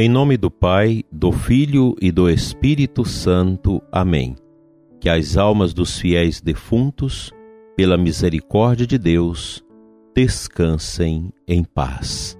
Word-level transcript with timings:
Em 0.00 0.08
nome 0.08 0.36
do 0.36 0.48
Pai, 0.48 1.02
do 1.10 1.32
Filho 1.32 1.96
e 2.00 2.12
do 2.12 2.30
Espírito 2.30 3.04
Santo. 3.04 3.82
Amém. 3.90 4.36
Que 5.00 5.08
as 5.08 5.36
almas 5.36 5.74
dos 5.74 5.98
fiéis 5.98 6.40
defuntos, 6.40 7.32
pela 7.76 7.96
misericórdia 7.96 8.86
de 8.86 8.96
Deus, 8.96 9.60
descansem 10.14 11.32
em 11.48 11.64
paz. 11.64 12.38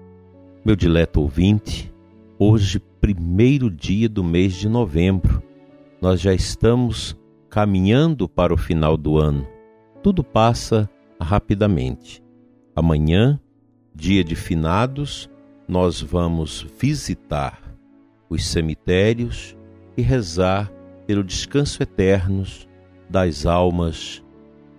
Meu 0.65 0.77
dileto 0.77 1.21
ouvinte, 1.21 1.93
hoje, 2.39 2.79
primeiro 3.01 3.69
dia 3.69 4.09
do 4.09 4.23
mês 4.23 4.55
de 4.55 4.69
novembro, 4.69 5.43
nós 6.01 6.21
já 6.21 6.33
estamos 6.33 7.19
caminhando 7.51 8.29
para 8.29 8.55
o 8.55 8.57
final 8.57 8.97
do 8.97 9.19
ano. 9.19 9.45
Tudo 10.01 10.23
passa 10.23 10.89
rapidamente. 11.21 12.23
Amanhã, 12.77 13.41
dia 13.93 14.23
de 14.23 14.37
finados, 14.37 15.29
nós 15.69 16.01
vamos 16.01 16.67
visitar 16.81 17.63
os 18.31 18.47
cemitérios 18.47 19.55
e 19.97 20.03
rezar 20.03 20.73
pelo 21.07 21.23
descanso 21.23 21.83
eterno 21.83 22.45
das 23.09 23.45
almas 23.45 24.25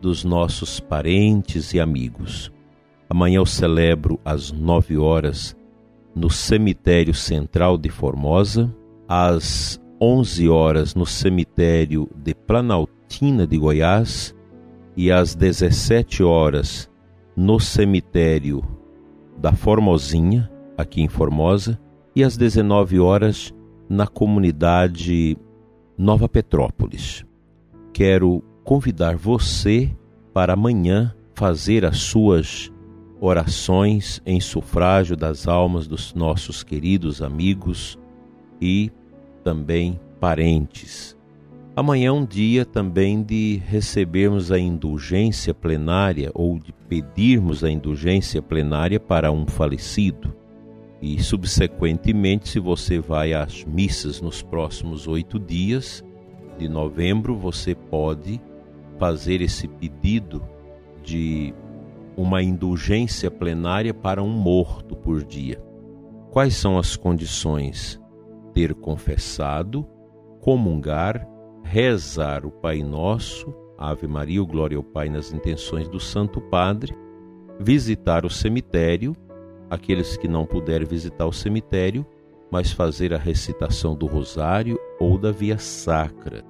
dos 0.02 0.24
nossos 0.24 0.80
parentes 0.80 1.74
e 1.74 1.80
amigos. 1.80 2.52
Amanhã 3.10 3.38
eu 3.38 3.46
celebro 3.46 4.20
às 4.26 4.52
nove 4.52 4.98
horas 4.98 5.56
no 6.16 6.30
cemitério 6.30 7.14
central 7.14 7.78
de 7.78 7.90
Formosa, 7.90 8.74
às 9.08 9.80
onze 10.02 10.48
horas 10.48 10.96
no 10.96 11.06
cemitério 11.06 12.10
de 12.16 12.34
Planaltina 12.34 13.46
de 13.46 13.58
Goiás 13.58 14.36
e 14.96 15.12
às 15.12 15.36
dezessete 15.36 16.24
horas 16.24 16.90
no 17.36 17.60
cemitério 17.60 18.64
da 19.38 19.54
Formosinha, 19.54 20.50
aqui 20.80 21.02
em 21.02 21.08
Formosa, 21.08 21.80
e 22.16 22.24
às 22.24 22.38
19 22.38 23.00
horas 23.00 23.54
na 23.90 24.08
comunidade 24.08 25.38
Nova 25.98 26.30
Petrópolis. 26.30 27.26
Quero 27.92 28.42
convidar 28.64 29.18
você 29.18 29.94
para 30.34 30.54
amanhã 30.54 31.14
fazer 31.34 31.86
as 31.86 31.98
suas 31.98 32.72
orações 33.20 34.22
em 34.26 34.40
sufrágio 34.40 35.18
das 35.18 35.48
almas 35.48 35.88
dos 35.88 36.14
nossos 36.14 36.64
queridos 36.64 37.22
amigos 37.22 38.00
e 38.62 38.90
também 39.44 40.00
parentes. 40.20 41.18
Amanhã 41.76 42.10
é 42.10 42.12
um 42.12 42.26
dia 42.26 42.66
também 42.66 43.24
de 43.24 43.62
recebermos 43.66 44.52
a 44.52 44.60
indulgência 44.60 45.54
plenária 45.54 46.32
ou 46.34 46.60
de 46.60 46.74
pedirmos 46.88 47.64
a 47.64 47.70
indulgência 47.70 48.42
plenária 48.42 49.00
para 49.00 49.32
um 49.32 49.46
falecido. 49.46 50.36
E, 51.02 51.22
subsequentemente, 51.24 52.50
se 52.50 52.60
você 52.60 53.00
vai 53.00 53.34
às 53.34 53.64
missas 53.64 54.20
nos 54.20 54.42
próximos 54.42 55.08
oito 55.08 55.40
dias 55.40 56.04
de 56.58 56.68
novembro, 56.68 57.36
você 57.36 57.74
pode 57.74 58.42
fazer 58.98 59.42
esse 59.42 59.68
pedido 59.68 60.44
de 61.02 61.54
uma 62.18 62.44
indulgência 62.44 63.32
plenária 63.32 63.94
para 63.94 64.22
um 64.22 64.30
morto 64.30 64.94
por 64.94 65.24
dia. 65.24 65.64
Quais 66.32 66.56
são 66.56 66.78
as 66.78 66.98
condições? 66.98 68.00
Ter 68.54 68.74
confessado, 68.74 69.88
comungar, 70.42 71.26
rezar 71.64 72.46
o 72.46 72.52
Pai 72.52 72.84
Nosso, 72.84 73.56
Ave 73.78 74.06
Maria, 74.06 74.44
o 74.44 74.46
Glória 74.46 74.76
ao 74.76 74.84
Pai 74.84 75.08
nas 75.08 75.32
intenções 75.32 75.88
do 75.88 76.00
Santo 76.00 76.42
Padre, 76.42 76.94
visitar 77.58 78.26
o 78.26 78.30
cemitério 78.30 79.16
aqueles 79.70 80.18
que 80.18 80.28
não 80.28 80.46
puderem 80.46 80.88
visitar 80.88 81.26
o 81.26 81.34
cemitério, 81.34 82.06
mas 82.52 82.72
fazer 82.72 83.14
a 83.14 83.18
recitação 83.18 83.96
do 83.96 84.08
rosário 84.08 84.80
ou 85.00 85.18
da 85.18 85.32
via 85.32 85.58
sacra. 85.58 86.44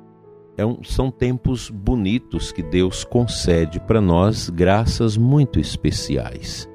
É 0.57 0.65
um, 0.65 0.83
são 0.83 1.09
tempos 1.09 1.69
bonitos 1.69 2.51
que 2.51 2.63
Deus 2.63 3.03
concede 3.03 3.79
para 3.79 4.01
nós, 4.01 4.49
graças 4.49 5.17
muito 5.17 5.59
especiais. 5.59 6.69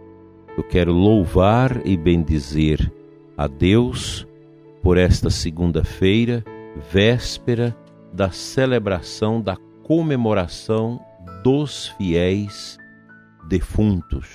Eu 0.56 0.62
quero 0.62 0.92
louvar 0.92 1.86
e 1.86 1.96
bendizer 1.96 2.92
a 3.36 3.46
Deus 3.46 4.26
por 4.82 4.96
esta 4.96 5.30
segunda-feira, 5.30 6.44
véspera 6.92 7.76
da 8.12 8.30
celebração 8.30 9.40
da 9.40 9.56
comemoração 9.82 11.00
dos 11.42 11.88
fiéis 11.98 12.78
defuntos. 13.48 14.28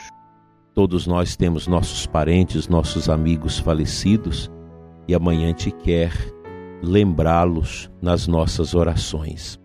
Todos 0.80 1.06
nós 1.06 1.36
temos 1.36 1.68
nossos 1.68 2.06
parentes, 2.08 2.70
nossos 2.70 3.10
amigos 3.10 3.60
falecidos 3.60 4.50
e 5.10 5.14
amanhã 5.14 5.48
gente 5.48 5.72
quer 5.72 6.14
lembrá-los 6.82 7.92
nas 8.02 8.28
nossas 8.28 8.74
orações. 8.74 9.60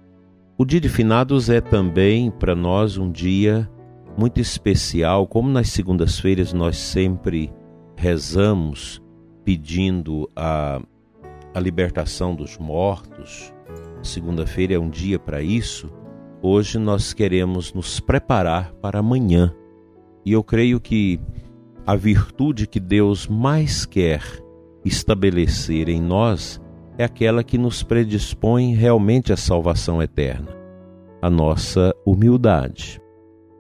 O 0.59 0.65
dia 0.65 0.81
de 0.81 0.89
finados 0.89 1.49
é 1.49 1.61
também 1.61 2.33
para 2.33 2.57
nós 2.57 2.99
um 2.99 3.13
dia 3.13 3.71
muito 4.19 4.41
especial, 4.41 5.25
como 5.29 5.49
nas 5.49 5.69
segundas-feiras 5.69 6.53
nós 6.53 6.77
sempre 6.77 7.53
rezamos 7.97 9.01
pedindo 9.45 10.29
a, 10.35 10.83
a 11.55 11.61
libertação 11.61 12.35
dos 12.35 12.59
mortos. 12.59 13.55
Segunda-feira 14.03 14.75
é 14.75 14.79
um 14.81 14.91
dia 14.91 15.21
para 15.21 15.41
isso. 15.41 15.89
Hoje 16.43 16.77
nós 16.77 17.13
queremos 17.13 17.73
nos 17.73 18.01
preparar 18.01 18.73
para 18.83 18.99
amanhã 18.99 19.55
e 20.25 20.33
eu 20.33 20.43
creio 20.43 20.81
que 20.81 21.21
a 21.87 21.95
virtude 21.95 22.67
que 22.67 22.81
Deus 22.81 23.27
mais 23.27 23.85
quer 23.85 24.23
estabelecer 24.85 25.89
em 25.89 26.01
nós 26.01 26.61
é 26.97 27.05
aquela 27.05 27.45
que 27.45 27.59
nos 27.59 27.83
predispõe 27.83 28.75
realmente 28.75 29.33
à 29.33 29.37
salvação 29.37 30.03
eterna, 30.03 30.49
a 31.21 31.29
nossa 31.29 31.95
humildade. 32.07 33.01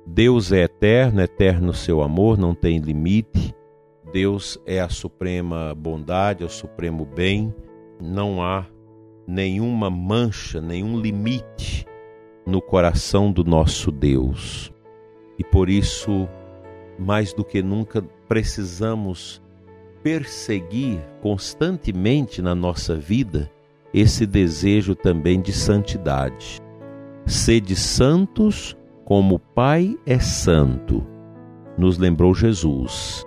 Deus 0.06 0.52
é 0.52 0.62
eterno, 0.62 1.20
eterno 1.20 1.72
seu 1.72 2.02
amor, 2.02 2.38
não 2.38 2.54
tem 2.54 2.78
limite. 2.78 3.54
Deus 4.12 4.58
é 4.66 4.80
a 4.80 4.88
suprema 4.88 5.74
bondade, 5.74 6.42
é 6.42 6.46
o 6.46 6.50
supremo 6.50 7.04
bem. 7.04 7.52
Não 8.00 8.42
há 8.42 8.66
nenhuma 9.26 9.90
mancha, 9.90 10.60
nenhum 10.60 11.00
limite 11.00 11.86
no 12.46 12.60
coração 12.60 13.32
do 13.32 13.42
nosso 13.42 13.90
Deus. 13.90 14.72
E 15.38 15.42
por 15.42 15.68
isso 15.68 16.28
mais 16.98 17.32
do 17.32 17.44
que 17.44 17.62
nunca 17.62 18.02
precisamos 18.28 19.42
perseguir 20.02 21.00
constantemente 21.22 22.42
na 22.42 22.54
nossa 22.54 22.94
vida 22.94 23.50
esse 23.92 24.26
desejo 24.26 24.94
também 24.94 25.40
de 25.40 25.52
santidade. 25.52 26.60
Sede 27.26 27.74
santos 27.74 28.76
como 29.04 29.36
o 29.36 29.38
Pai 29.38 29.96
é 30.04 30.18
santo, 30.18 31.06
nos 31.78 31.96
lembrou 31.98 32.34
Jesus. 32.34 33.24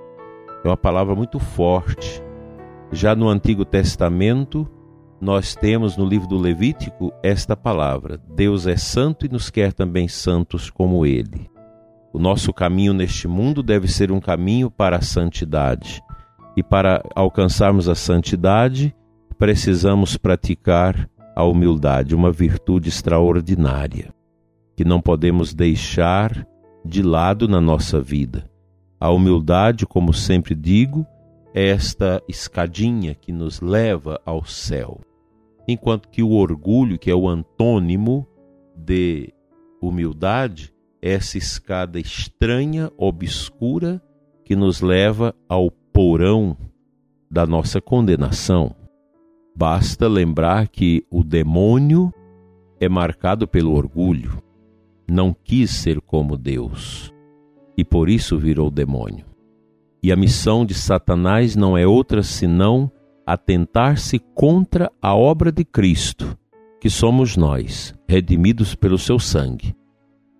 É 0.63 0.67
uma 0.67 0.77
palavra 0.77 1.15
muito 1.15 1.39
forte. 1.39 2.21
Já 2.91 3.15
no 3.15 3.29
Antigo 3.29 3.65
Testamento, 3.65 4.67
nós 5.19 5.55
temos 5.55 5.97
no 5.97 6.05
livro 6.05 6.27
do 6.27 6.37
Levítico 6.37 7.11
esta 7.23 7.55
palavra: 7.55 8.19
Deus 8.35 8.67
é 8.67 8.77
santo 8.77 9.25
e 9.25 9.29
nos 9.29 9.49
quer 9.49 9.73
também 9.73 10.07
santos 10.07 10.69
como 10.69 11.05
Ele. 11.05 11.49
O 12.13 12.19
nosso 12.19 12.53
caminho 12.53 12.93
neste 12.93 13.27
mundo 13.27 13.61
deve 13.61 13.87
ser 13.87 14.11
um 14.11 14.19
caminho 14.19 14.71
para 14.71 14.97
a 14.97 15.01
santidade. 15.01 16.01
E 16.55 16.63
para 16.63 17.03
alcançarmos 17.15 17.87
a 17.87 17.95
santidade, 17.95 18.95
precisamos 19.37 20.17
praticar 20.17 21.09
a 21.35 21.43
humildade, 21.43 22.15
uma 22.15 22.31
virtude 22.31 22.89
extraordinária, 22.89 24.11
que 24.75 24.83
não 24.83 24.99
podemos 24.99 25.53
deixar 25.53 26.47
de 26.83 27.03
lado 27.03 27.47
na 27.47 27.61
nossa 27.61 28.01
vida. 28.01 28.49
A 28.99 29.11
humildade, 29.11 29.85
como 29.85 30.13
sempre 30.13 30.55
digo, 30.55 31.05
é 31.53 31.67
esta 31.67 32.21
escadinha 32.27 33.13
que 33.13 33.31
nos 33.31 33.61
leva 33.61 34.19
ao 34.25 34.43
céu. 34.43 34.99
Enquanto 35.67 36.09
que 36.09 36.23
o 36.23 36.31
orgulho, 36.31 36.97
que 36.97 37.11
é 37.11 37.15
o 37.15 37.27
antônimo 37.27 38.27
de 38.75 39.31
humildade, 39.81 40.73
essa 41.01 41.37
escada 41.37 41.99
estranha, 41.99 42.91
obscura, 42.97 44.01
que 44.43 44.55
nos 44.55 44.81
leva 44.81 45.35
ao 45.47 45.69
porão 45.69 46.57
da 47.29 47.45
nossa 47.45 47.81
condenação. 47.81 48.75
Basta 49.55 50.07
lembrar 50.07 50.67
que 50.67 51.03
o 51.09 51.23
demônio 51.23 52.13
é 52.79 52.87
marcado 52.87 53.47
pelo 53.47 53.73
orgulho, 53.73 54.41
não 55.09 55.33
quis 55.33 55.71
ser 55.71 55.99
como 55.99 56.37
Deus 56.37 57.13
e 57.77 57.83
por 57.83 58.09
isso 58.09 58.37
virou 58.37 58.71
demônio. 58.71 59.25
E 60.01 60.11
a 60.11 60.15
missão 60.15 60.65
de 60.65 60.73
Satanás 60.73 61.55
não 61.55 61.77
é 61.77 61.85
outra 61.85 62.23
senão 62.23 62.91
atentar-se 63.25 64.19
contra 64.33 64.91
a 65.01 65.15
obra 65.15 65.51
de 65.51 65.63
Cristo, 65.63 66.37
que 66.79 66.89
somos 66.89 67.35
nós, 67.35 67.93
redimidos 68.07 68.73
pelo 68.73 68.97
seu 68.97 69.19
sangue 69.19 69.75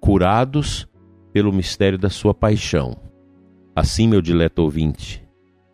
curados 0.08 0.88
pelo 1.34 1.52
mistério 1.52 1.98
da 1.98 2.10
sua 2.10 2.34
paixão. 2.34 2.96
Assim, 3.76 4.08
meu 4.08 4.22
dileto 4.22 4.62
ouvinte, 4.62 5.22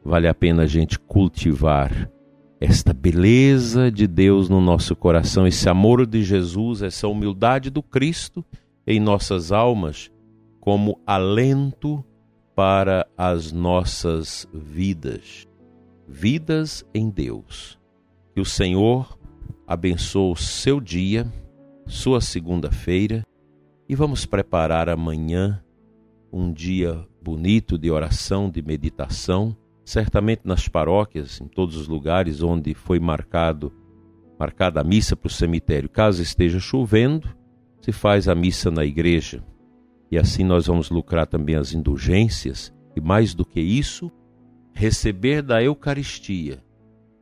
vale 0.04 0.28
a 0.28 0.34
pena 0.34 0.64
a 0.64 0.66
gente 0.66 0.98
cultivar 0.98 2.10
esta 2.60 2.96
beleza 2.96 3.92
de 3.92 4.08
Deus 4.08 4.50
no 4.50 4.60
nosso 4.60 4.96
coração, 4.96 5.46
esse 5.46 5.70
amor 5.70 6.08
de 6.08 6.24
Jesus, 6.24 6.82
essa 6.82 7.08
humildade 7.08 7.70
do 7.70 7.84
Cristo 7.84 8.44
em 8.88 9.00
nossas 9.00 9.52
almas, 9.52 10.10
como 10.60 11.00
alento 11.06 12.04
para 12.56 13.06
as 13.16 13.52
nossas 13.52 14.50
vidas. 14.52 15.48
Vidas 16.08 16.84
em 16.92 17.08
Deus. 17.08 17.78
Que 18.34 18.42
o 18.42 18.46
Senhor 18.46 19.16
abençoe 19.68 20.32
o 20.32 20.36
seu 20.36 20.82
dia, 20.82 21.32
sua 21.86 22.20
segunda-feira, 22.20 23.24
e 23.88 23.96
vamos 23.96 24.26
preparar 24.26 24.90
amanhã 24.90 25.64
um 26.32 26.52
dia 26.52 27.06
bonito 27.22 27.78
de 27.78 27.92
oração, 27.92 28.50
de 28.50 28.62
meditação, 28.62 29.56
certamente 29.86 30.42
nas 30.46 30.68
paróquias, 30.68 31.40
em 31.42 31.48
todos 31.48 31.76
os 31.76 31.88
lugares 31.88 32.42
onde 32.42 32.74
foi 32.74 33.00
marcado 33.00 33.72
marcada 34.40 34.82
a 34.82 34.84
missa 34.84 35.16
para 35.16 35.28
o 35.28 35.32
cemitério. 35.32 35.88
Caso 35.88 36.22
esteja 36.22 36.60
chovendo, 36.60 37.30
se 37.80 37.92
faz 37.92 38.28
a 38.28 38.36
missa 38.36 38.72
na 38.72 38.84
igreja. 38.84 39.44
E 40.12 40.18
assim 40.18 40.44
nós 40.44 40.68
vamos 40.68 40.90
lucrar 40.90 41.28
também 41.28 41.56
as 41.56 41.74
indulgências 41.74 42.74
e 42.96 43.02
mais 43.02 43.34
do 43.34 43.46
que 43.46 43.62
isso, 43.62 44.12
receber 44.74 45.42
da 45.42 45.64
Eucaristia 45.64 46.64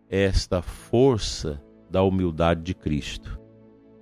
esta 0.10 0.62
força 0.62 1.62
da 1.90 2.04
humildade 2.04 2.64
de 2.64 2.74
Cristo. 2.74 3.40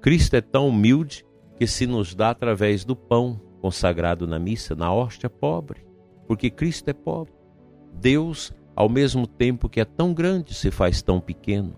Cristo 0.01 0.35
é 0.35 0.41
tão 0.41 0.69
humilde 0.69 1.25
que 1.59 1.67
se 1.67 1.85
nos 1.85 2.15
dá 2.15 2.29
através 2.29 2.85
do 2.85 2.95
pão 2.95 3.37
consagrado 3.59 4.25
na 4.25 4.39
missa, 4.39 4.73
na 4.73 4.93
hóstia 4.93 5.29
pobre, 5.29 5.85
porque 6.25 6.49
Cristo 6.49 6.87
é 6.87 6.93
pobre. 6.93 7.33
Deus, 7.93 8.53
ao 8.73 8.87
mesmo 8.87 9.27
tempo 9.27 9.67
que 9.67 9.81
é 9.81 9.85
tão 9.85 10.13
grande, 10.13 10.53
se 10.53 10.71
faz 10.71 11.01
tão 11.01 11.19
pequeno. 11.19 11.77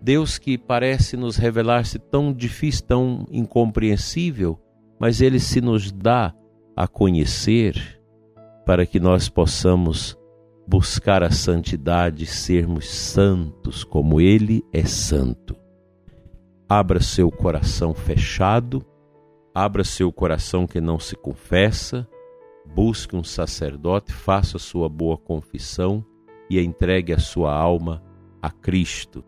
Deus 0.00 0.38
que 0.38 0.56
parece 0.56 1.16
nos 1.16 1.36
revelar-se 1.36 1.98
tão 1.98 2.32
difícil, 2.32 2.86
tão 2.86 3.26
incompreensível, 3.28 4.56
mas 5.00 5.20
ele 5.20 5.40
se 5.40 5.60
nos 5.60 5.90
dá 5.90 6.32
a 6.76 6.86
conhecer 6.86 8.00
para 8.64 8.86
que 8.86 9.00
nós 9.00 9.28
possamos 9.28 10.16
buscar 10.64 11.24
a 11.24 11.30
santidade, 11.32 12.24
sermos 12.24 12.88
santos 12.88 13.82
como 13.82 14.20
ele 14.20 14.62
é 14.72 14.84
santo. 14.84 15.56
Abra 16.68 17.00
seu 17.00 17.32
coração 17.32 17.92
fechado, 17.92 18.86
abra 19.54 19.84
seu 19.84 20.12
coração 20.12 20.66
que 20.66 20.80
não 20.80 20.98
se 20.98 21.16
confessa, 21.16 22.08
busque 22.64 23.16
um 23.16 23.24
sacerdote, 23.24 24.12
faça 24.12 24.58
sua 24.58 24.88
boa 24.88 25.16
confissão 25.16 26.04
e 26.50 26.60
entregue 26.60 27.12
a 27.12 27.18
sua 27.18 27.54
alma 27.54 28.02
a 28.42 28.50
Cristo. 28.50 29.24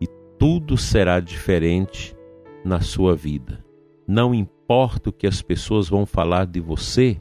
E 0.00 0.06
tudo 0.38 0.76
será 0.76 1.20
diferente 1.20 2.16
na 2.64 2.80
sua 2.80 3.14
vida. 3.14 3.64
Não 4.06 4.34
importa 4.34 5.10
o 5.10 5.12
que 5.12 5.26
as 5.26 5.42
pessoas 5.42 5.88
vão 5.88 6.06
falar 6.06 6.46
de 6.46 6.60
você, 6.60 7.20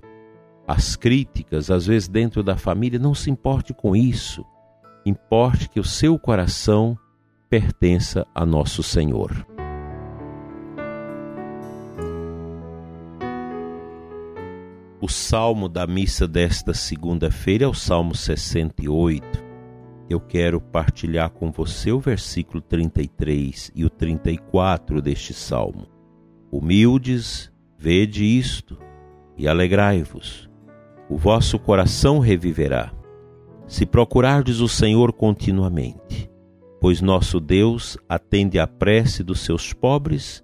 as 0.67 0.95
críticas, 0.95 1.71
às 1.71 1.87
vezes 1.87 2.07
dentro 2.07 2.43
da 2.43 2.57
família, 2.57 2.99
não 2.99 3.13
se 3.13 3.29
importe 3.29 3.73
com 3.73 3.95
isso. 3.95 4.45
Importe 5.05 5.69
que 5.69 5.79
o 5.79 5.83
seu 5.83 6.19
coração 6.19 6.97
pertença 7.49 8.27
a 8.35 8.45
nosso 8.45 8.83
Senhor. 8.83 9.56
O 15.07 15.09
salmo 15.09 15.69
da 15.69 15.87
missa 15.87 16.27
desta 16.27 16.73
segunda-feira 16.73 17.63
é 17.63 17.67
o 17.67 17.73
Salmo 17.73 18.13
68. 18.13 19.41
Eu 20.09 20.19
quero 20.19 20.59
partilhar 20.59 21.29
com 21.29 21.49
você 21.49 21.93
o 21.93 21.99
versículo 22.01 22.59
33 22.59 23.71
e 23.73 23.85
o 23.85 23.89
34 23.89 25.01
deste 25.01 25.33
salmo. 25.33 25.87
Humildes, 26.51 27.49
vede 27.77 28.25
isto 28.25 28.77
e 29.37 29.47
alegrai-vos. 29.47 30.49
O 31.09 31.15
vosso 31.15 31.57
coração 31.57 32.19
reviverá. 32.19 32.91
Se 33.65 33.85
procurardes 33.85 34.59
o 34.59 34.67
Senhor 34.67 35.13
continuamente, 35.13 36.29
pois 36.81 36.99
nosso 36.99 37.39
Deus 37.39 37.97
atende 38.09 38.59
à 38.59 38.67
prece 38.67 39.23
dos 39.23 39.39
seus 39.39 39.71
pobres 39.71 40.43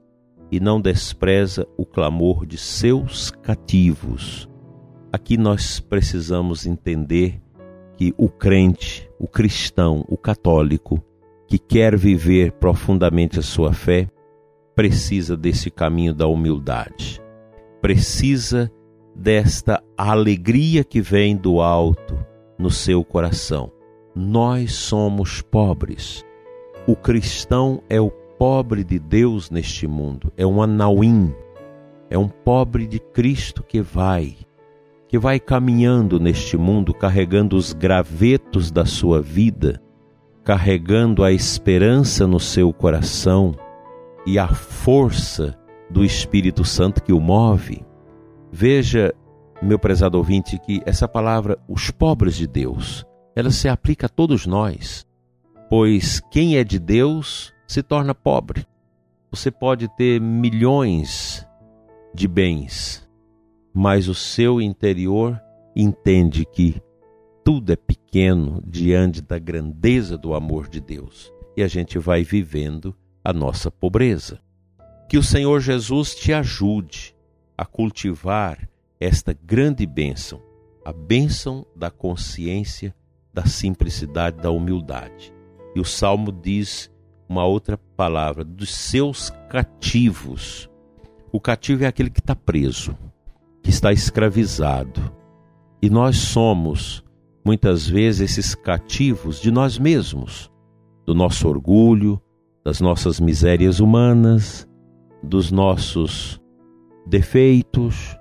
e 0.49 0.57
não 0.57 0.79
despreza 0.79 1.67
o 1.75 1.85
clamor 1.85 2.45
de 2.45 2.57
seus 2.57 3.29
cativos. 3.29 4.47
Aqui 5.13 5.37
nós 5.37 5.79
precisamos 5.79 6.65
entender 6.65 7.39
que 7.95 8.15
o 8.17 8.27
crente, 8.27 9.07
o 9.19 9.27
cristão, 9.27 10.03
o 10.07 10.17
católico, 10.17 10.99
que 11.47 11.59
quer 11.59 11.95
viver 11.95 12.53
profundamente 12.53 13.37
a 13.37 13.43
sua 13.43 13.71
fé, 13.73 14.09
precisa 14.73 15.37
desse 15.37 15.69
caminho 15.69 16.15
da 16.15 16.25
humildade, 16.25 17.21
precisa 17.79 18.71
desta 19.15 19.83
alegria 19.95 20.83
que 20.83 20.99
vem 20.99 21.37
do 21.37 21.61
alto 21.61 22.17
no 22.57 22.71
seu 22.71 23.05
coração. 23.05 23.71
Nós 24.15 24.73
somos 24.73 25.43
pobres. 25.43 26.25
O 26.87 26.95
cristão 26.95 27.83
é 27.87 28.01
o 28.01 28.09
pobre 28.09 28.83
de 28.83 28.97
Deus 28.97 29.51
neste 29.51 29.85
mundo, 29.85 30.33
é 30.35 30.43
um 30.43 30.59
anauim, 30.59 31.31
é 32.09 32.17
um 32.17 32.27
pobre 32.27 32.87
de 32.87 32.99
Cristo 32.99 33.61
que 33.61 33.79
vai, 33.79 34.35
que 35.13 35.19
vai 35.19 35.39
caminhando 35.39 36.19
neste 36.19 36.57
mundo 36.57 36.91
carregando 36.91 37.55
os 37.55 37.71
gravetos 37.71 38.71
da 38.71 38.83
sua 38.83 39.21
vida, 39.21 39.79
carregando 40.43 41.23
a 41.23 41.31
esperança 41.31 42.25
no 42.25 42.39
seu 42.39 42.73
coração 42.73 43.53
e 44.25 44.39
a 44.39 44.47
força 44.47 45.55
do 45.87 46.03
Espírito 46.03 46.65
Santo 46.65 47.03
que 47.03 47.13
o 47.13 47.19
move. 47.19 47.85
Veja, 48.51 49.13
meu 49.61 49.77
prezado 49.77 50.17
ouvinte, 50.17 50.57
que 50.57 50.81
essa 50.83 51.07
palavra, 51.07 51.59
os 51.69 51.91
pobres 51.91 52.35
de 52.35 52.47
Deus, 52.47 53.05
ela 53.35 53.51
se 53.51 53.69
aplica 53.69 54.07
a 54.07 54.09
todos 54.09 54.47
nós, 54.47 55.05
pois 55.69 56.21
quem 56.31 56.57
é 56.57 56.63
de 56.63 56.79
Deus 56.79 57.53
se 57.67 57.83
torna 57.83 58.15
pobre. 58.15 58.65
Você 59.29 59.51
pode 59.51 59.87
ter 59.89 60.19
milhões 60.19 61.47
de 62.15 62.27
bens, 62.27 63.02
mas 63.73 64.07
o 64.07 64.13
seu 64.13 64.61
interior 64.61 65.41
entende 65.75 66.45
que 66.45 66.81
tudo 67.43 67.73
é 67.73 67.75
pequeno 67.75 68.63
diante 68.65 69.21
da 69.21 69.39
grandeza 69.39 70.17
do 70.17 70.33
amor 70.33 70.69
de 70.69 70.79
Deus 70.79 71.33
e 71.57 71.63
a 71.63 71.67
gente 71.67 71.97
vai 71.99 72.23
vivendo 72.23 72.95
a 73.23 73.33
nossa 73.33 73.71
pobreza. 73.71 74.39
Que 75.09 75.17
o 75.17 75.23
Senhor 75.23 75.59
Jesus 75.59 76.15
te 76.15 76.33
ajude 76.33 77.15
a 77.57 77.65
cultivar 77.65 78.69
esta 78.99 79.33
grande 79.33 79.85
bênção, 79.85 80.41
a 80.85 80.91
bênção 80.91 81.65
da 81.75 81.91
consciência, 81.91 82.95
da 83.33 83.45
simplicidade, 83.45 84.37
da 84.37 84.49
humildade. 84.49 85.33
E 85.75 85.79
o 85.79 85.85
salmo 85.85 86.31
diz 86.31 86.89
uma 87.27 87.45
outra 87.45 87.77
palavra, 87.77 88.43
dos 88.43 88.73
seus 88.73 89.29
cativos. 89.49 90.69
O 91.31 91.39
cativo 91.39 91.83
é 91.83 91.87
aquele 91.87 92.09
que 92.09 92.19
está 92.19 92.35
preso, 92.35 92.95
que 93.63 93.69
está 93.69 93.91
escravizado. 93.91 95.01
E 95.81 95.89
nós 95.89 96.17
somos, 96.17 97.03
muitas 97.43 97.87
vezes, 97.87 98.21
esses 98.31 98.53
cativos 98.53 99.41
de 99.41 99.49
nós 99.49 99.79
mesmos, 99.79 100.51
do 101.05 101.15
nosso 101.15 101.47
orgulho, 101.47 102.21
das 102.63 102.79
nossas 102.79 103.19
misérias 103.19 103.79
humanas, 103.79 104.67
dos 105.23 105.51
nossos 105.51 106.39
defeitos. 107.05 108.17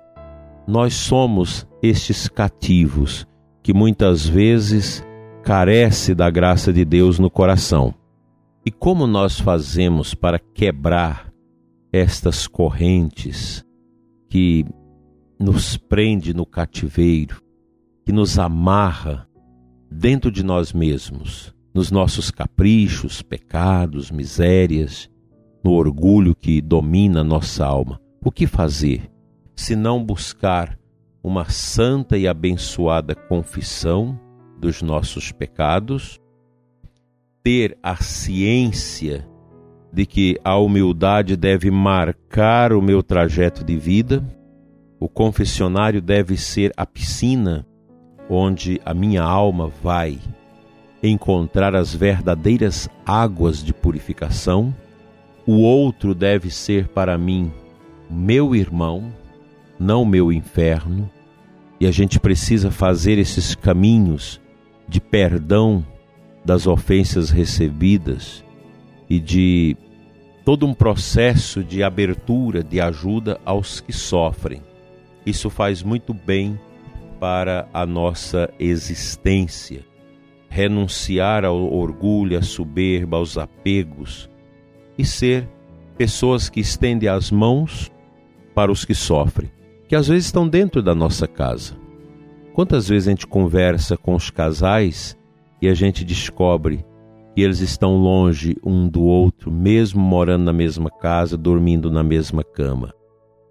Nós 0.67 0.93
somos 0.93 1.67
estes 1.81 2.27
cativos 2.27 3.27
que 3.61 3.73
muitas 3.73 4.27
vezes 4.27 5.05
carece 5.43 6.15
da 6.15 6.29
graça 6.29 6.71
de 6.71 6.85
Deus 6.85 7.19
no 7.19 7.29
coração. 7.29 7.93
E 8.65 8.71
como 8.71 9.05
nós 9.05 9.39
fazemos 9.39 10.13
para 10.13 10.39
quebrar 10.39 11.31
estas 11.91 12.47
correntes 12.47 13.63
que 14.29 14.65
nos 15.39 15.77
prende 15.77 16.33
no 16.33 16.45
cativeiro, 16.45 17.41
que 18.05 18.11
nos 18.11 18.37
amarra 18.39 19.27
dentro 19.91 20.31
de 20.31 20.43
nós 20.43 20.73
mesmos, 20.73 21.53
nos 21.73 21.91
nossos 21.91 22.31
caprichos, 22.31 23.21
pecados, 23.21 24.11
misérias, 24.11 25.09
no 25.63 25.71
orgulho 25.71 26.35
que 26.35 26.61
domina 26.61 27.23
nossa 27.23 27.65
alma? 27.65 27.99
O 28.23 28.31
que 28.31 28.47
fazer 28.47 29.09
se 29.55 29.75
não 29.75 30.03
buscar 30.03 30.77
uma 31.23 31.49
santa 31.49 32.17
e 32.17 32.27
abençoada 32.27 33.15
confissão 33.15 34.19
dos 34.59 34.81
nossos 34.81 35.31
pecados? 35.31 36.19
ter 37.43 37.77
a 37.83 37.97
ciência 37.97 39.27
de 39.91 40.05
que 40.05 40.39
a 40.43 40.57
humildade 40.57 41.35
deve 41.35 41.69
marcar 41.69 42.71
o 42.71 42.81
meu 42.81 43.03
trajeto 43.03 43.63
de 43.63 43.77
vida, 43.77 44.23
o 45.03 45.09
confessionário 45.09 46.01
deve 46.01 46.37
ser 46.37 46.71
a 46.77 46.85
piscina 46.85 47.67
onde 48.29 48.79
a 48.85 48.93
minha 48.93 49.21
alma 49.21 49.69
vai 49.83 50.17
encontrar 51.03 51.75
as 51.75 51.93
verdadeiras 51.93 52.87
águas 53.05 53.61
de 53.61 53.73
purificação. 53.73 54.73
O 55.45 55.59
outro 55.59 56.15
deve 56.15 56.49
ser 56.49 56.87
para 56.87 57.17
mim 57.17 57.51
meu 58.09 58.55
irmão, 58.55 59.11
não 59.77 60.05
meu 60.05 60.31
inferno. 60.31 61.11
E 61.81 61.85
a 61.85 61.91
gente 61.91 62.17
precisa 62.17 62.71
fazer 62.71 63.17
esses 63.17 63.55
caminhos 63.55 64.39
de 64.87 65.01
perdão 65.01 65.85
das 66.45 66.65
ofensas 66.65 67.29
recebidas 67.29 68.41
e 69.09 69.19
de 69.19 69.75
todo 70.45 70.65
um 70.65 70.73
processo 70.73 71.61
de 71.61 71.83
abertura, 71.83 72.63
de 72.63 72.79
ajuda 72.79 73.37
aos 73.43 73.81
que 73.81 73.91
sofrem. 73.91 74.61
Isso 75.25 75.49
faz 75.49 75.81
muito 75.81 76.13
bem 76.13 76.59
para 77.19 77.67
a 77.73 77.85
nossa 77.85 78.49
existência. 78.59 79.85
Renunciar 80.49 81.45
ao 81.45 81.73
orgulho, 81.73 82.37
à 82.37 82.41
soberba, 82.41 83.17
aos 83.17 83.37
apegos 83.37 84.29
e 84.97 85.05
ser 85.05 85.49
pessoas 85.97 86.49
que 86.49 86.59
estendem 86.59 87.09
as 87.09 87.31
mãos 87.31 87.91
para 88.53 88.71
os 88.71 88.85
que 88.85 88.93
sofrem, 88.93 89.51
que 89.87 89.95
às 89.95 90.07
vezes 90.07 90.25
estão 90.25 90.47
dentro 90.47 90.81
da 90.81 90.93
nossa 90.93 91.27
casa. 91.27 91.75
Quantas 92.53 92.87
vezes 92.87 93.07
a 93.07 93.11
gente 93.11 93.25
conversa 93.25 93.97
com 93.97 94.13
os 94.13 94.29
casais 94.29 95.17
e 95.61 95.67
a 95.67 95.73
gente 95.73 96.03
descobre 96.03 96.85
que 97.33 97.41
eles 97.41 97.61
estão 97.61 97.97
longe 97.97 98.55
um 98.63 98.87
do 98.87 99.01
outro, 99.01 99.51
mesmo 99.51 100.01
morando 100.01 100.43
na 100.43 100.53
mesma 100.53 100.91
casa, 100.91 101.35
dormindo 101.35 101.89
na 101.89 102.03
mesma 102.03 102.43
cama. 102.43 102.93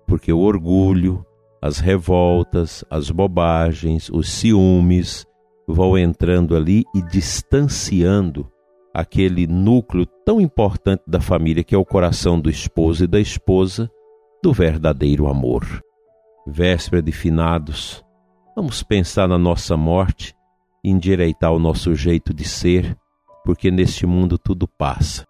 Porque 0.07 0.33
o 0.33 0.39
orgulho, 0.39 1.25
as 1.63 1.79
revoltas, 1.79 2.85
as 2.91 3.09
bobagens, 3.09 4.11
os 4.13 4.29
ciúmes 4.29 5.25
vão 5.69 5.97
entrando 5.97 6.57
ali 6.57 6.85
e 6.93 7.01
distanciando 7.01 8.51
aquele 8.93 9.47
núcleo 9.47 10.05
tão 10.27 10.41
importante 10.41 11.05
da 11.07 11.21
família 11.21 11.63
que 11.63 11.75
é 11.75 11.79
o 11.79 11.85
coração 11.85 12.41
do 12.41 12.51
esposo 12.51 13.05
e 13.05 13.07
da 13.07 13.21
esposa 13.21 13.89
do 14.43 14.53
verdadeiro 14.53 15.29
amor. 15.29 15.65
Véspera 16.45 17.01
de 17.01 17.13
finados, 17.13 18.05
vamos 18.57 18.83
pensar 18.83 19.29
na 19.29 19.39
nossa 19.39 19.77
morte 19.77 20.35
e 20.85 20.91
endireitar 20.91 21.53
o 21.53 21.61
nosso 21.61 21.95
jeito 21.95 22.35
de 22.35 22.45
ser 22.45 22.99
porque 23.45 23.71
neste 23.71 24.05
mundo 24.05 24.37
tudo 24.37 24.67
passa. 24.67 25.25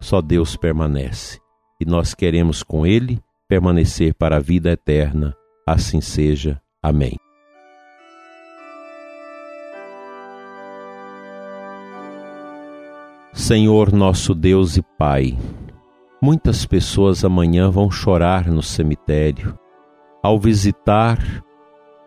Só 0.00 0.20
Deus 0.20 0.56
permanece, 0.56 1.38
e 1.80 1.84
nós 1.84 2.12
queremos 2.12 2.62
com 2.62 2.86
Ele 2.86 3.20
permanecer 3.48 4.14
para 4.14 4.36
a 4.36 4.40
vida 4.40 4.70
eterna. 4.70 5.36
Assim 5.72 6.00
seja. 6.00 6.60
Amém. 6.82 7.16
Senhor 13.32 13.92
nosso 13.92 14.34
Deus 14.34 14.76
e 14.76 14.82
Pai, 14.98 15.38
muitas 16.20 16.66
pessoas 16.66 17.24
amanhã 17.24 17.70
vão 17.70 17.88
chorar 17.88 18.48
no 18.48 18.64
cemitério 18.64 19.56
ao 20.20 20.40
visitar 20.40 21.18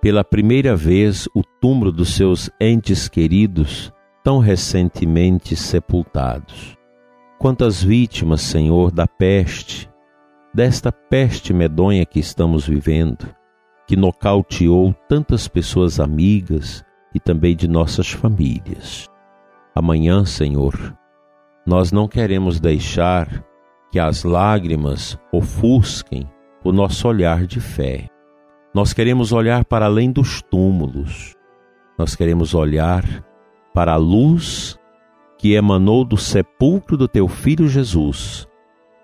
pela 0.02 0.26
primeira 0.26 0.76
vez 0.76 1.26
o 1.34 1.42
túmulo 1.62 1.94
dos 1.94 2.16
seus 2.16 2.50
entes 2.60 3.08
queridos 3.08 3.94
tão 4.26 4.40
recentemente 4.40 5.56
sepultados. 5.56 6.78
Quantas 7.40 7.82
vítimas, 7.82 8.42
Senhor, 8.42 8.92
da 8.92 9.08
peste, 9.08 9.90
desta 10.54 10.92
peste 10.92 11.54
medonha 11.54 12.06
que 12.06 12.20
estamos 12.20 12.68
vivendo, 12.68 13.26
que 13.86 13.96
nocauteou 13.96 14.94
tantas 15.08 15.48
pessoas 15.48 16.00
amigas 16.00 16.84
e 17.14 17.20
também 17.20 17.56
de 17.56 17.68
nossas 17.68 18.12
famílias. 18.12 19.10
Amanhã, 19.76 20.26
Senhor, 20.26 20.74
nós 21.66 21.92
não 21.92 22.08
queremos 22.08 22.60
deixar 22.60 23.44
que 23.92 24.00
as 24.00 24.24
lágrimas 24.24 25.18
ofusquem 25.32 26.30
o 26.64 26.72
nosso 26.72 27.08
olhar 27.08 27.46
de 27.46 27.60
fé. 27.60 28.08
Nós 28.74 28.94
queremos 28.94 29.32
olhar 29.32 29.66
para 29.66 29.86
além 29.86 30.12
dos 30.12 30.42
túmulos. 30.42 31.36
Nós 31.98 32.16
queremos 32.16 32.56
olhar 32.56 33.04
para 33.74 33.94
a 33.94 33.98
luz 33.98 34.80
que 35.38 35.54
emanou 35.54 36.06
do 36.06 36.18
sepulcro 36.18 36.98
do 36.98 37.08
teu 37.08 37.28
filho 37.28 37.68
Jesus, 37.68 38.48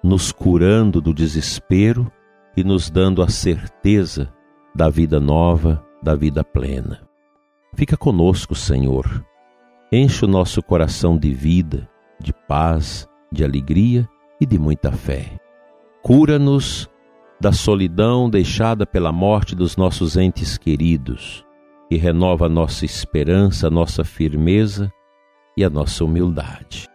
nos 0.02 0.32
curando 0.32 1.02
do 1.02 1.14
desespero 1.14 2.12
e 2.56 2.64
nos 2.64 2.90
dando 2.90 3.22
a 3.22 3.28
certeza 3.28 4.34
da 4.74 4.90
vida 4.90 5.20
nova, 5.20 5.84
da 6.02 6.16
vida 6.16 6.44
plena. 6.44 7.02
Fica 7.76 7.98
conosco, 7.98 8.56
Senhor. 8.56 9.26
Enche 9.92 10.26
o 10.26 10.28
nosso 10.28 10.62
coração 10.62 11.18
de 11.18 11.34
vida, 11.34 11.90
de 12.20 12.34
paz, 12.48 13.08
de 13.32 13.44
alegria 13.44 14.08
e 14.40 14.46
de 14.46 14.60
muita 14.60 14.92
fé. 14.92 15.38
Cura-nos 16.04 16.90
da 17.40 17.52
solidão 17.52 18.30
deixada 18.30 18.86
pela 18.86 19.12
morte 19.12 19.56
dos 19.56 19.78
nossos 19.78 20.18
entes 20.18 20.58
queridos 20.58 21.44
e 21.90 21.98
renova 21.98 22.48
nossa 22.48 22.86
esperança, 22.86 23.70
nossa 23.70 24.04
firmeza 24.04 24.92
e 25.58 25.64
a 25.64 25.70
nossa 25.70 26.04
humildade. 26.04 26.88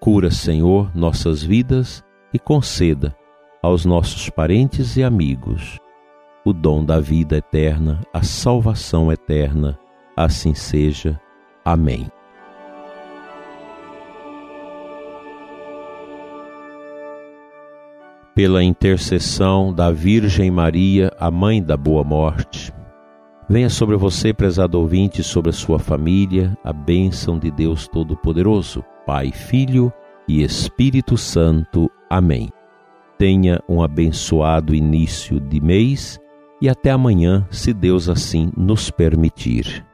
Cura, 0.00 0.30
Senhor, 0.30 0.90
nossas 0.96 1.42
vidas 1.42 2.02
e 2.32 2.38
conceda 2.38 3.14
aos 3.62 3.84
nossos 3.84 4.30
parentes 4.30 4.96
e 4.96 5.02
amigos 5.02 5.78
o 6.44 6.52
dom 6.52 6.84
da 6.84 7.00
vida 7.00 7.36
eterna, 7.36 8.00
a 8.12 8.22
salvação 8.22 9.12
eterna. 9.12 9.78
Assim 10.16 10.54
seja. 10.54 11.20
Amém. 11.64 12.08
Pela 18.34 18.62
intercessão 18.62 19.72
da 19.72 19.90
Virgem 19.90 20.50
Maria, 20.50 21.10
a 21.18 21.30
Mãe 21.30 21.62
da 21.62 21.76
Boa 21.76 22.02
Morte, 22.02 22.72
Venha 23.50 23.68
sobre 23.68 23.96
você, 23.96 24.32
prezado 24.32 24.78
ouvinte, 24.78 25.24
sobre 25.24 25.50
a 25.50 25.52
sua 25.52 25.80
família, 25.80 26.56
a 26.62 26.72
bênção 26.72 27.36
de 27.36 27.50
Deus 27.50 27.88
Todo-Poderoso, 27.88 28.84
Pai, 29.04 29.32
Filho 29.32 29.92
e 30.28 30.44
Espírito 30.44 31.16
Santo. 31.16 31.90
Amém. 32.08 32.48
Tenha 33.18 33.60
um 33.68 33.82
abençoado 33.82 34.72
início 34.72 35.40
de 35.40 35.60
mês 35.60 36.16
e 36.60 36.68
até 36.68 36.90
amanhã, 36.90 37.46
se 37.50 37.72
Deus 37.72 38.08
assim 38.08 38.52
nos 38.56 38.90
permitir. 38.90 39.89